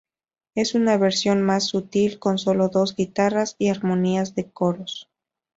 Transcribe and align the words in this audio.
Es 0.55 0.73
una 0.73 0.97
versión 0.97 1.43
más 1.43 1.65
sutil, 1.65 2.17
con 2.17 2.39
sólo 2.39 2.69
dos 2.69 2.95
guitarras 2.95 3.55
y 3.59 3.69
armonías 3.69 4.33
de 4.33 4.49
coros. 4.49 5.07